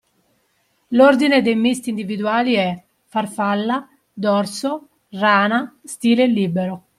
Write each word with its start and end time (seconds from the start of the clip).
L'ordine 0.87 1.43
dei 1.43 1.53
misti 1.55 1.89
individuali 1.91 2.55
è: 2.55 2.83
farfalla, 3.05 3.87
dorso, 4.13 4.87
rana, 5.09 5.77
stile 5.83 6.25
libero. 6.25 6.87